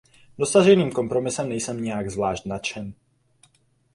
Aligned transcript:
Dosaženým 0.39 0.89
kompromisem 0.91 1.49
nejsem 1.49 1.77
nijak 1.83 2.09
zvlášť 2.09 2.45
nadšen. 2.49 2.93